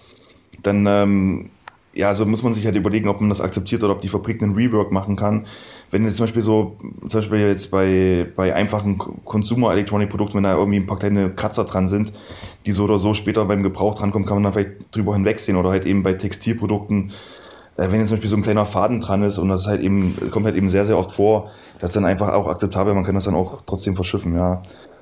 [0.64, 1.50] dann ähm,
[1.94, 4.42] ja, so muss man sich halt überlegen, ob man das akzeptiert oder ob die Fabrik
[4.42, 5.46] einen Rework machen kann.
[5.90, 6.78] Wenn jetzt zum Beispiel so,
[7.08, 11.32] zum Beispiel jetzt bei, bei einfachen Consumer Electronic Produkten, wenn da irgendwie ein paar kleine
[11.32, 12.14] Kratzer dran sind,
[12.66, 15.70] die so oder so später beim Gebrauch drankommen, kann man dann vielleicht drüber hinwegsehen oder
[15.70, 17.12] halt eben bei Textilprodukten,
[17.76, 20.16] äh, wenn jetzt zum Beispiel so ein kleiner Faden dran ist und das halt eben,
[20.32, 23.16] kommt halt eben sehr, sehr oft vor, das ist dann einfach auch akzeptabel, man kann
[23.16, 24.62] das dann auch trotzdem verschiffen, ja.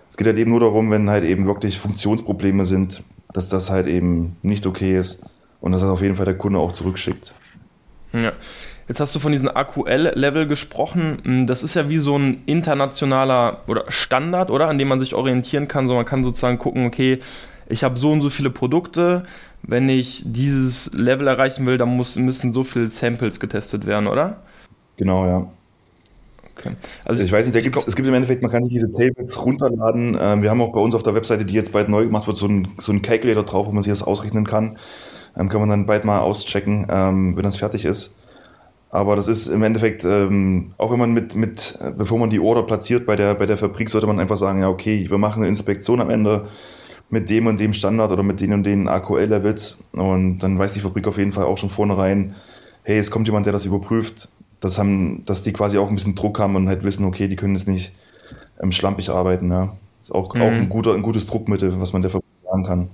[0.10, 3.86] Es geht halt eben nur darum, wenn halt eben wirklich Funktionsprobleme sind, dass das halt
[3.86, 5.24] eben nicht okay ist
[5.62, 7.34] und dass das auf jeden Fall der Kunde auch zurückschickt.
[8.14, 8.32] Ja.
[8.88, 11.20] Jetzt hast du von diesem AQL-Level gesprochen.
[11.24, 14.68] Hm, das ist ja wie so ein internationaler oder Standard, oder?
[14.68, 15.88] An dem man sich orientieren kann.
[15.88, 17.20] So, man kann sozusagen gucken, okay,
[17.68, 19.24] ich habe so und so viele Produkte.
[19.62, 24.38] Wenn ich dieses Level erreichen will, dann muss, müssen so viele Samples getestet werden, oder?
[24.98, 25.48] Genau, ja.
[26.58, 26.76] Okay.
[27.06, 30.18] Also ich weiß nicht, gibt's, es gibt im Endeffekt, man kann sich diese Tables runterladen.
[30.20, 32.38] Ähm, wir haben auch bei uns auf der Webseite, die jetzt bald neu gemacht wird,
[32.38, 34.78] so ein, so ein Calculator drauf, wo man sich das ausrechnen kann.
[35.40, 38.18] Ähm, kann man dann bald mal auschecken, ähm, wenn das fertig ist.
[38.92, 42.64] Aber das ist im Endeffekt, ähm, auch wenn man mit, mit, bevor man die Order
[42.64, 45.48] platziert bei der, bei der Fabrik, sollte man einfach sagen, ja, okay, wir machen eine
[45.48, 46.48] Inspektion am Ende
[47.10, 49.84] mit dem und dem Standard oder mit den und den AQL-Levels.
[49.94, 52.36] Und dann weiß die Fabrik auf jeden Fall auch schon vornherein,
[52.84, 54.28] hey, es kommt jemand, der das überprüft.
[54.60, 57.36] Das haben, dass die quasi auch ein bisschen Druck haben und halt wissen, okay, die
[57.36, 57.94] können jetzt nicht
[58.62, 59.52] ähm, schlampig arbeiten.
[59.52, 59.76] Ja.
[60.02, 60.42] Ist auch, mhm.
[60.42, 62.90] auch ein, guter, ein gutes Druckmittel, was man der Fabrik sagen kann.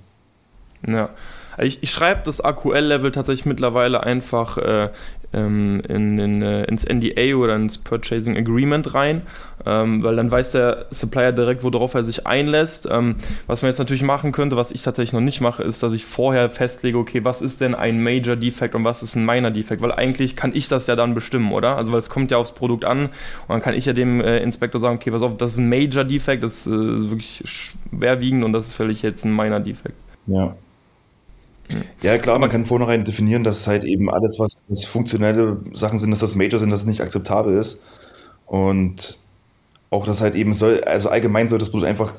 [0.86, 1.10] Ja.
[1.58, 4.90] Ich, ich schreibe das AQL-Level tatsächlich mittlerweile einfach äh,
[5.32, 9.22] ähm, in, in, äh, ins NDA oder ins Purchasing Agreement rein,
[9.64, 12.88] ähm, weil dann weiß der Supplier direkt, worauf er sich einlässt.
[12.90, 13.16] Ähm,
[13.46, 16.04] was man jetzt natürlich machen könnte, was ich tatsächlich noch nicht mache, ist, dass ich
[16.04, 19.82] vorher festlege, okay, was ist denn ein Major Defect und was ist ein Minor Defect,
[19.82, 21.76] weil eigentlich kann ich das ja dann bestimmen, oder?
[21.76, 23.10] Also weil es kommt ja aufs Produkt an und
[23.48, 26.04] dann kann ich ja dem äh, Inspektor sagen, okay, pass auf, das ist ein Major
[26.04, 29.94] Defect, das äh, ist wirklich schwerwiegend und das ist völlig jetzt ein Minor Defect.
[30.26, 30.56] Ja.
[32.02, 36.10] Ja, klar, man kann vornherein definieren, dass halt eben alles, was, was funktionelle Sachen sind,
[36.10, 37.82] dass das Major sind, dass es nicht akzeptabel ist.
[38.46, 39.18] Und
[39.90, 42.14] auch das halt eben soll, also allgemein soll das Produkt einfach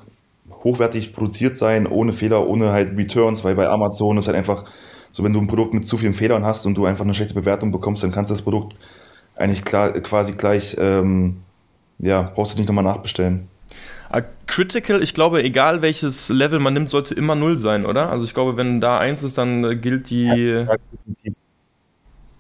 [0.64, 4.66] hochwertig produziert sein, ohne Fehler, ohne halt Returns, weil bei Amazon ist halt einfach
[5.12, 7.34] so, wenn du ein Produkt mit zu vielen Fehlern hast und du einfach eine schlechte
[7.34, 8.76] Bewertung bekommst, dann kannst du das Produkt
[9.36, 11.38] eigentlich klar, quasi gleich, ähm,
[12.00, 13.48] ja, brauchst du nicht nochmal nachbestellen.
[14.48, 18.10] Critical, ich glaube, egal welches Level man nimmt, sollte immer null sein, oder?
[18.10, 20.66] Also ich glaube, wenn da eins ist, dann äh, gilt die.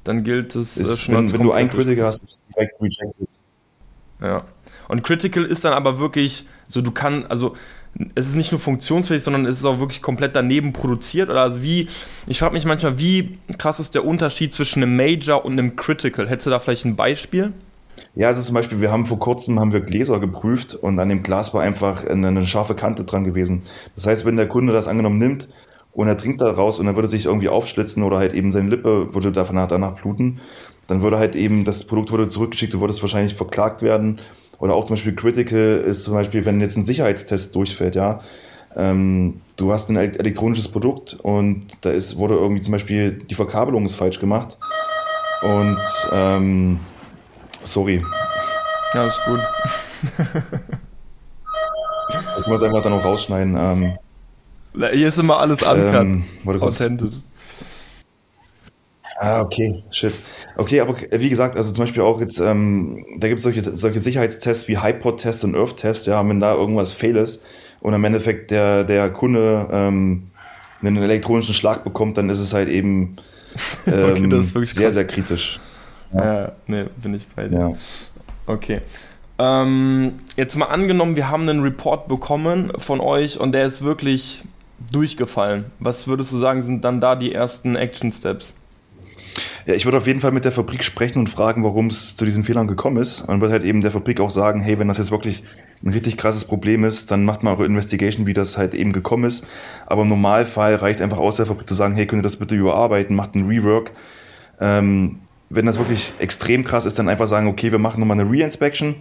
[0.04, 2.82] Dann gilt es äh, ist, schon Wenn, wenn du ein Critical hast, ist es direkt
[2.82, 3.28] rejected.
[4.22, 4.46] Ja.
[4.88, 7.58] Und Critical ist dann aber wirklich so, du kannst, also
[8.16, 11.30] es ist nicht nur funktionsfähig, sondern es ist auch wirklich komplett daneben produziert.
[11.30, 11.90] Oder also wie,
[12.26, 16.30] ich frage mich manchmal, wie krass ist der Unterschied zwischen einem Major und einem Critical?
[16.30, 17.52] Hättest du da vielleicht ein Beispiel?
[18.16, 21.24] Ja, also zum Beispiel, wir haben vor kurzem haben wir Gläser geprüft und an dem
[21.24, 23.64] Glas war einfach eine, eine scharfe Kante dran gewesen.
[23.96, 25.48] Das heißt, wenn der Kunde das angenommen nimmt
[25.94, 28.70] und er trinkt da raus und er würde sich irgendwie aufschlitzen oder halt eben seine
[28.70, 30.40] Lippe würde danach, danach bluten,
[30.88, 34.20] dann würde halt eben das Produkt wurde zurückgeschickt und würde es wahrscheinlich verklagt werden
[34.60, 38.22] oder auch zum Beispiel Critical ist zum Beispiel, wenn jetzt ein Sicherheitstest durchfällt, ja,
[38.76, 43.86] ähm, du hast ein elektronisches Produkt und da ist, wurde irgendwie zum Beispiel die Verkabelung
[43.86, 44.58] ist falsch gemacht
[45.42, 45.78] und
[46.12, 46.80] ähm,
[47.68, 48.04] sorry.
[48.94, 49.40] Ja, ist gut.
[52.40, 53.56] ich muss einfach dann noch rausschneiden.
[53.58, 53.98] Ähm,
[54.94, 57.16] Hier ist immer alles ähm, authentisch.
[59.20, 60.14] Ah, okay, shit.
[60.58, 64.00] Okay, aber wie gesagt, also zum Beispiel auch jetzt, ähm, da gibt es solche, solche
[64.00, 67.44] Sicherheitstests wie HiPod-Test und Earth-Test, ja, wenn da irgendwas fail ist
[67.82, 70.30] und im Endeffekt der, der Kunde ähm,
[70.82, 73.16] einen elektronischen Schlag bekommt, dann ist es halt eben
[73.88, 75.60] ähm, okay, sehr, sehr kritisch.
[76.14, 77.60] Ja, ja nee, bin ich bei dir.
[77.60, 77.72] Ja.
[78.46, 78.82] Okay.
[79.40, 84.44] Ähm, jetzt mal angenommen, wir haben einen Report bekommen von euch und der ist wirklich
[84.92, 85.66] durchgefallen.
[85.80, 88.56] Was würdest du sagen, sind dann da die ersten Action Steps?
[89.68, 92.26] Ja, ich würde auf jeden Fall mit der Fabrik sprechen und fragen, warum es zu
[92.26, 93.22] diesen Fehlern gekommen ist.
[93.22, 95.44] Und würde halt eben der Fabrik auch sagen, hey, wenn das jetzt wirklich
[95.84, 99.26] ein richtig krasses Problem ist, dann macht mal eure Investigation, wie das halt eben gekommen
[99.26, 99.46] ist.
[99.86, 102.56] Aber im Normalfall reicht einfach aus der Fabrik zu sagen, hey, könnt ihr das bitte
[102.56, 103.92] überarbeiten, macht einen Rework.
[104.60, 108.30] Ähm, wenn das wirklich extrem krass ist, dann einfach sagen, okay, wir machen nochmal eine
[108.30, 108.96] Re-Inspection.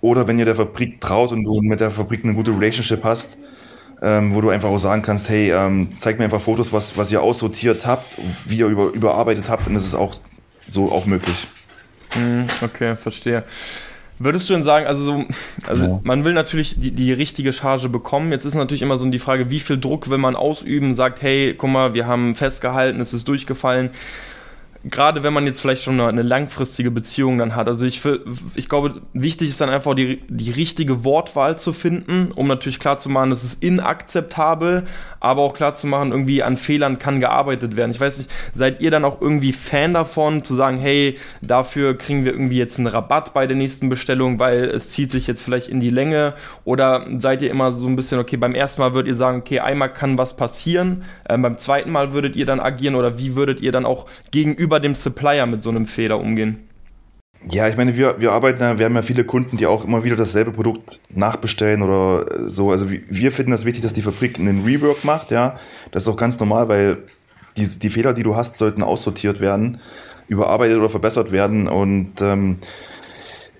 [0.00, 3.38] Oder wenn ihr der Fabrik traut und du mit der Fabrik eine gute Relationship hast,
[4.00, 7.12] ähm, wo du einfach auch sagen kannst, hey, ähm, zeig mir einfach Fotos, was, was
[7.12, 10.16] ihr aussortiert habt, wie ihr über, überarbeitet habt, dann ist es auch
[10.66, 11.46] so auch möglich.
[12.10, 13.44] Hm, okay, verstehe.
[14.18, 15.24] Würdest du denn sagen, also, so,
[15.66, 16.00] also ja.
[16.02, 18.30] man will natürlich die, die richtige Charge bekommen.
[18.32, 21.54] Jetzt ist natürlich immer so die Frage, wie viel Druck will man ausüben, sagt, hey,
[21.56, 23.90] guck mal, wir haben festgehalten, es ist durchgefallen
[24.84, 27.68] gerade wenn man jetzt vielleicht schon eine, langfristige Beziehung dann hat.
[27.68, 28.00] Also ich,
[28.54, 33.32] ich glaube, wichtig ist dann einfach die, die richtige Wortwahl zu finden, um natürlich klarzumachen,
[33.32, 34.84] es ist inakzeptabel,
[35.20, 37.92] aber auch klarzumachen, irgendwie an Fehlern kann gearbeitet werden.
[37.92, 42.24] Ich weiß nicht, seid ihr dann auch irgendwie Fan davon, zu sagen, hey, dafür kriegen
[42.24, 45.68] wir irgendwie jetzt einen Rabatt bei der nächsten Bestellung, weil es zieht sich jetzt vielleicht
[45.68, 46.34] in die Länge?
[46.64, 49.60] Oder seid ihr immer so ein bisschen, okay, beim ersten Mal würdet ihr sagen, okay,
[49.60, 53.60] einmal kann was passieren, äh, beim zweiten Mal würdet ihr dann agieren oder wie würdet
[53.60, 56.68] ihr dann auch gegenüber gegenüber dem Supplier mit so einem Fehler umgehen?
[57.48, 60.04] Ja, ich meine, wir, wir arbeiten ja, wir haben ja viele Kunden, die auch immer
[60.04, 62.70] wieder dasselbe Produkt nachbestellen oder so.
[62.70, 65.58] Also wir finden das wichtig, dass die Fabrik einen Rework macht, ja.
[65.90, 66.98] Das ist auch ganz normal, weil
[67.56, 69.80] die, die Fehler, die du hast, sollten aussortiert werden,
[70.28, 71.66] überarbeitet oder verbessert werden.
[71.66, 72.58] Und ähm,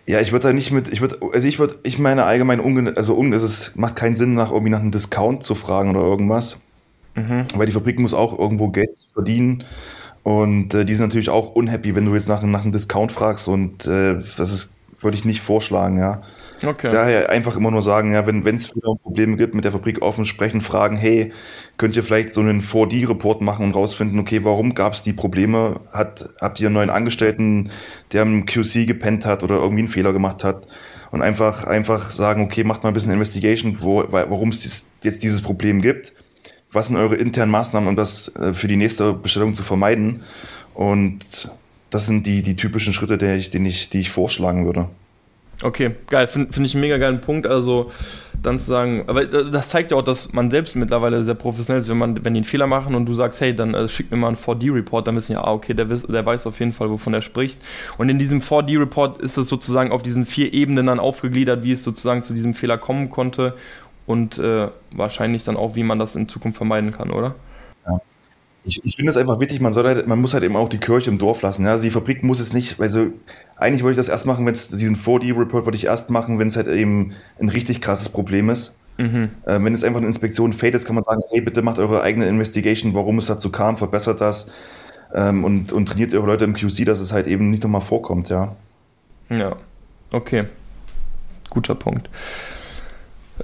[0.06, 2.96] ja, ich würde da nicht mit, ich würde, also ich würde, ich meine allgemein, unge,
[2.96, 6.60] also un, es macht keinen Sinn, nach irgendwie nach einem Discount zu fragen oder irgendwas.
[7.16, 7.46] Mhm.
[7.56, 9.64] Weil die Fabrik muss auch irgendwo Geld verdienen.
[10.22, 13.48] Und äh, die sind natürlich auch unhappy, wenn du jetzt nach, nach einem Discount fragst
[13.48, 16.22] und äh, das ist, würde ich nicht vorschlagen, ja.
[16.64, 16.90] Okay.
[16.92, 20.24] Daher einfach immer nur sagen, ja, wenn es wieder Probleme gibt, mit der Fabrik offen
[20.24, 21.32] sprechen, fragen, hey,
[21.76, 25.80] könnt ihr vielleicht so einen 4D-Report machen und rausfinden, okay, warum gab es die Probleme?
[25.92, 27.70] Hat, habt ihr einen neuen Angestellten,
[28.12, 30.68] der im QC gepennt hat oder irgendwie einen Fehler gemacht hat?
[31.10, 35.42] Und einfach, einfach sagen, okay, macht mal ein bisschen Investigation, wo, warum es jetzt dieses
[35.42, 36.12] Problem gibt
[36.72, 40.22] was sind eure internen Maßnahmen, um das äh, für die nächste Bestellung zu vermeiden?
[40.74, 41.20] Und
[41.90, 44.88] das sind die, die typischen Schritte, die ich, die, ich, die ich vorschlagen würde.
[45.62, 46.26] Okay, geil.
[46.26, 47.46] Finde find ich einen mega geilen Punkt.
[47.46, 47.92] Also
[48.42, 51.88] dann zu sagen, aber das zeigt ja auch, dass man selbst mittlerweile sehr professionell ist,
[51.88, 54.16] wenn man, wenn die einen Fehler machen und du sagst, hey, dann äh, schick mir
[54.16, 57.14] mal einen 4D-Report, dann wissen ja, ah, okay, der, der weiß auf jeden Fall, wovon
[57.14, 57.58] er spricht.
[57.98, 61.84] Und in diesem 4D-Report ist es sozusagen auf diesen vier Ebenen dann aufgegliedert, wie es
[61.84, 63.54] sozusagen zu diesem Fehler kommen konnte
[64.06, 67.34] und äh, wahrscheinlich dann auch, wie man das in Zukunft vermeiden kann, oder?
[67.86, 68.00] Ja.
[68.64, 70.78] Ich, ich finde es einfach wichtig, man, soll halt, man muss halt eben auch die
[70.78, 71.64] Kirche im Dorf lassen.
[71.64, 71.72] Ja?
[71.72, 73.06] Also die Fabrik muss es nicht, also
[73.56, 76.48] eigentlich wollte ich das erst machen, wenn es diesen 4D-Report wollte ich erst machen, wenn
[76.48, 78.76] es halt eben ein richtig krasses Problem ist.
[78.98, 79.30] Mhm.
[79.46, 82.02] Äh, wenn es einfach eine Inspektion fade ist, kann man sagen, hey, bitte macht eure
[82.02, 84.50] eigene Investigation, warum es dazu kam, verbessert das
[85.14, 88.28] ähm, und, und trainiert eure Leute im QC, dass es halt eben nicht nochmal vorkommt,
[88.28, 88.54] ja.
[89.28, 89.56] Ja,
[90.12, 90.44] okay.
[91.50, 92.08] Guter Punkt.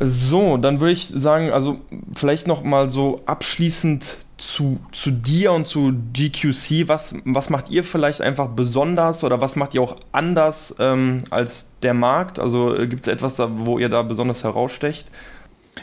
[0.00, 1.80] So, dann würde ich sagen, also
[2.14, 6.88] vielleicht noch mal so abschließend zu, zu dir und zu GQC.
[6.88, 11.70] Was, was macht ihr vielleicht einfach besonders oder was macht ihr auch anders ähm, als
[11.82, 12.38] der Markt?
[12.38, 15.08] Also äh, gibt es etwas, da, wo ihr da besonders herausstecht?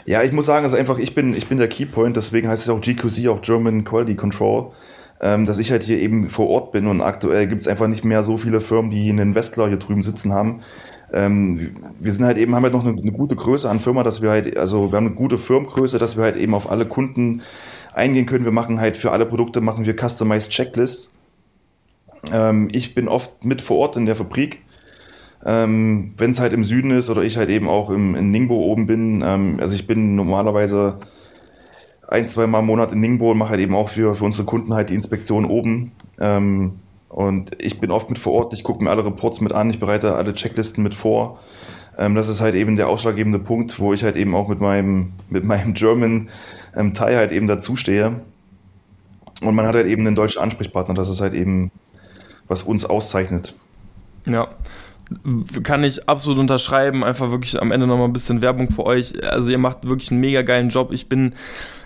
[0.06, 2.68] Ja, ich muss sagen, also einfach, ich bin, ich bin der Keypoint, deswegen heißt es
[2.70, 4.72] auch GQC, auch German Quality Control,
[5.20, 8.04] ähm, dass ich halt hier eben vor Ort bin und aktuell gibt es einfach nicht
[8.04, 10.60] mehr so viele Firmen, die einen Westler hier drüben sitzen haben.
[11.12, 14.22] Ähm, wir sind halt eben, haben halt noch eine, eine, gute Größe an Firma, dass
[14.22, 17.42] wir halt, also wir haben eine gute Firmengröße, dass wir halt eben auf alle Kunden
[17.94, 18.44] eingehen können.
[18.44, 21.10] Wir machen halt für alle Produkte machen wir Customized Checklists.
[22.32, 24.62] Ähm, ich bin oft mit vor Ort in der Fabrik
[25.46, 28.56] ähm, Wenn es halt im Süden ist oder ich halt eben auch im, in Ningbo
[28.56, 30.98] oben bin, ähm, also ich bin normalerweise
[32.08, 34.44] ein, zwei Mal im Monat in Ningbo und mache halt eben auch für, für unsere
[34.44, 35.92] Kunden halt die Inspektion oben.
[36.18, 36.80] Ähm,
[37.16, 39.80] und ich bin oft mit vor Ort, ich gucke mir alle Reports mit an, ich
[39.80, 41.40] bereite alle Checklisten mit vor.
[41.96, 45.14] Ähm, das ist halt eben der ausschlaggebende Punkt, wo ich halt eben auch mit meinem,
[45.30, 46.28] mit meinem German
[46.76, 48.20] ähm, Teil halt eben dazustehe.
[49.40, 51.70] Und man hat halt eben einen deutschen Ansprechpartner, das ist halt eben,
[52.48, 53.54] was uns auszeichnet.
[54.26, 54.48] Ja,
[55.62, 57.02] kann ich absolut unterschreiben.
[57.02, 59.24] Einfach wirklich am Ende nochmal ein bisschen Werbung für euch.
[59.24, 60.92] Also ihr macht wirklich einen mega geilen Job.
[60.92, 61.32] Ich bin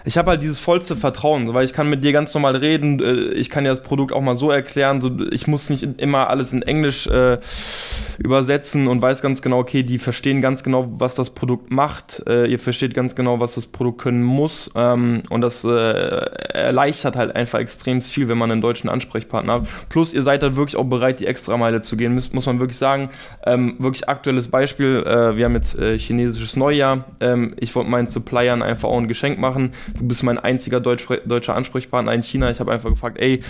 [0.05, 3.35] ich habe halt dieses vollste Vertrauen, weil ich kann mit dir ganz normal reden, äh,
[3.35, 6.53] ich kann dir das Produkt auch mal so erklären, so, ich muss nicht immer alles
[6.53, 7.39] in Englisch äh,
[8.19, 12.47] übersetzen und weiß ganz genau, okay, die verstehen ganz genau, was das Produkt macht, äh,
[12.47, 17.37] ihr versteht ganz genau, was das Produkt können muss ähm, und das äh, erleichtert halt
[17.37, 19.69] einfach extrem viel, wenn man einen deutschen Ansprechpartner hat.
[19.89, 22.79] Plus ihr seid halt wirklich auch bereit, die Extrameile zu gehen, muss, muss man wirklich
[22.79, 23.11] sagen.
[23.45, 28.09] Ähm, wirklich aktuelles Beispiel, äh, wir haben jetzt äh, chinesisches Neujahr, ähm, ich wollte meinen
[28.09, 32.51] Suppliern einfach auch ein Geschenk machen, du bist mein einziger Deutsch, deutscher Ansprechpartner in China.
[32.51, 33.41] Ich habe einfach gefragt, ey,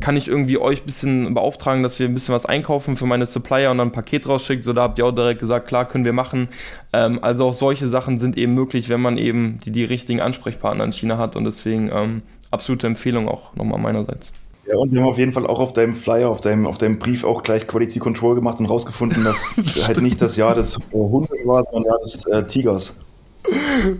[0.00, 3.26] kann ich irgendwie euch ein bisschen beauftragen, dass wir ein bisschen was einkaufen für meine
[3.26, 4.64] Supplier und dann ein Paket rausschickt?
[4.64, 6.48] So, da habt ihr auch direkt gesagt, klar, können wir machen.
[6.92, 10.84] Ähm, also auch solche Sachen sind eben möglich, wenn man eben die, die richtigen Ansprechpartner
[10.84, 14.32] in China hat und deswegen ähm, absolute Empfehlung auch nochmal meinerseits.
[14.70, 16.98] Ja, und wir haben auf jeden Fall auch auf deinem Flyer, auf deinem, auf deinem
[16.98, 19.54] Brief auch gleich Quality Control gemacht und rausgefunden, dass
[19.86, 22.96] halt nicht das Jahr des Hundes war, sondern das Jahr des äh, Tigers.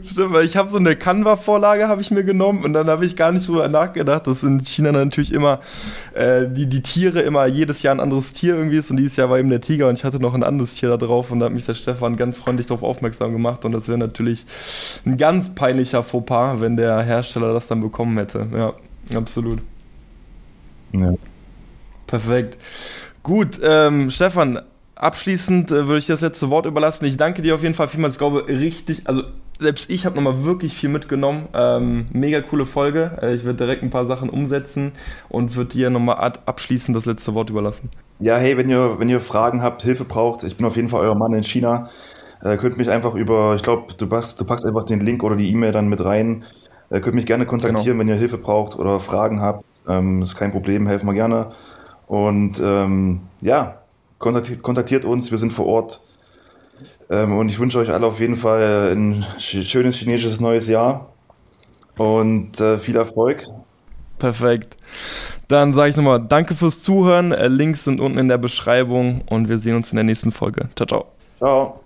[0.03, 3.17] Stimmt, weil ich habe so eine Canva-Vorlage habe ich mir genommen und dann habe ich
[3.17, 5.61] gar nicht drüber nachgedacht, dass in China natürlich immer
[6.15, 9.31] äh, die, die Tiere immer jedes Jahr ein anderes Tier irgendwie ist und dieses Jahr
[9.31, 11.47] war eben der Tiger und ich hatte noch ein anderes Tier da drauf und da
[11.47, 14.45] hat mich der Stefan ganz freundlich darauf aufmerksam gemacht und das wäre natürlich
[15.07, 18.47] ein ganz peinlicher Fauxpas, wenn der Hersteller das dann bekommen hätte.
[18.53, 18.75] Ja,
[19.17, 19.61] absolut.
[20.93, 21.15] Ja.
[22.07, 22.59] Perfekt.
[23.23, 24.61] Gut, ähm, Stefan,
[24.95, 27.05] abschließend äh, würde ich das letzte Wort überlassen.
[27.05, 28.15] Ich danke dir auf jeden Fall vielmals.
[28.15, 29.23] Ich glaube, richtig, also
[29.59, 31.47] selbst ich habe nochmal wirklich viel mitgenommen.
[31.55, 33.19] Ähm, mega coole Folge.
[33.23, 34.93] Äh, ich werde direkt ein paar Sachen umsetzen
[35.29, 37.91] und würde dir nochmal abschließend das letzte Wort überlassen.
[38.19, 41.01] Ja, hey, wenn ihr, wenn ihr Fragen habt, Hilfe braucht, ich bin auf jeden Fall
[41.01, 41.91] euer Mann in China.
[42.43, 45.37] Äh, könnt mich einfach über, ich glaube, du packst, du packst einfach den Link oder
[45.37, 46.45] die E-Mail dann mit rein.
[46.91, 48.01] Äh, könnt mich gerne kontaktieren, genau.
[48.01, 49.65] wenn ihr Hilfe braucht oder Fragen habt.
[49.87, 51.53] Ähm, ist kein Problem, helfen wir gerne.
[52.07, 53.80] Und ähm, ja,
[54.21, 56.01] kontaktiert, uns, wir sind vor Ort.
[57.11, 61.13] Ähm, und ich wünsche euch alle auf jeden Fall ein schönes chinesisches neues Jahr
[61.99, 63.47] und äh, viel Erfolg.
[64.19, 64.77] Perfekt.
[65.49, 67.33] Dann sage ich nochmal Danke fürs Zuhören.
[67.33, 70.69] Äh, Links sind unten in der Beschreibung und wir sehen uns in der nächsten Folge.
[70.77, 71.07] Ciao, ciao.
[71.39, 71.81] Ciao.